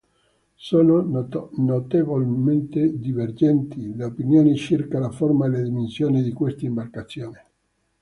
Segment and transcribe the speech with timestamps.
[0.55, 7.45] Sono notevolmente divergenti le opinioni circa la forma e le dimensioni di questa imbarcazione.